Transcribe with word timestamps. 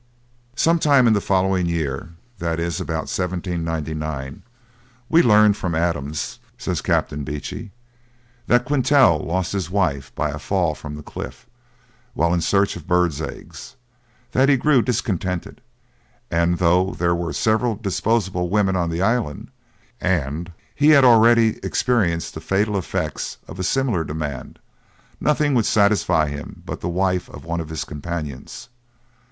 Some 0.55 0.79
time 0.79 1.05
in 1.05 1.13
the 1.13 1.21
following 1.21 1.67
year, 1.67 2.13
that 2.39 2.59
is, 2.59 2.81
about 2.81 3.03
1799, 3.05 4.41
'we 5.09 5.21
learned 5.21 5.55
from 5.57 5.75
Adams,' 5.75 6.39
says 6.57 6.81
Captain 6.81 7.23
Beechey, 7.23 7.69
'that 8.47 8.65
Quintal 8.65 9.19
lost 9.19 9.51
his 9.51 9.69
wife 9.69 10.11
by 10.15 10.31
a 10.31 10.39
fall 10.39 10.73
from 10.73 10.95
the 10.95 11.03
cliff, 11.03 11.45
while 12.15 12.33
in 12.33 12.41
search 12.41 12.75
of 12.75 12.87
birds' 12.87 13.21
eggs; 13.21 13.75
that 14.31 14.49
he 14.49 14.57
grew 14.57 14.81
discontented, 14.81 15.61
and, 16.31 16.57
though 16.57 16.95
there 16.95 17.13
were 17.13 17.31
several 17.31 17.75
disposable 17.75 18.49
women 18.49 18.75
on 18.75 18.89
the 18.89 19.03
island, 19.03 19.51
and 19.99 20.51
he 20.73 20.89
had 20.89 21.03
already 21.05 21.59
experienced 21.61 22.33
the 22.33 22.41
fatal 22.41 22.75
effects 22.75 23.37
of 23.47 23.59
a 23.59 23.63
similar 23.63 24.03
demand, 24.03 24.57
nothing 25.19 25.53
would 25.53 25.67
satisfy 25.67 26.27
him 26.27 26.63
but 26.65 26.81
the 26.81 26.89
wife 26.89 27.29
of 27.29 27.45
one 27.45 27.59
of 27.61 27.69
his 27.69 27.83
companions. 27.85 28.69